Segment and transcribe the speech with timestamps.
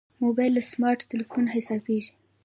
[0.23, 2.13] موبایل له سمارټ تلېفونه حسابېږي.